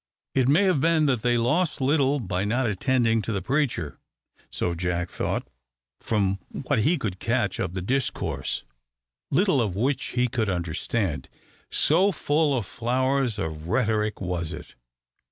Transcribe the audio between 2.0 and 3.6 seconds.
by not attending to the